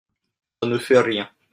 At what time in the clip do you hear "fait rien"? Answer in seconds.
0.79-1.29